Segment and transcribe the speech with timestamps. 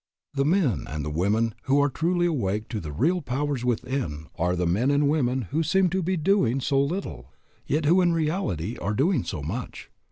[0.33, 4.55] The men and the women who are truly awake to the real powers within are
[4.55, 7.31] the men and women who seem to be doing so little,
[7.67, 9.91] yet who in reality are doing so much.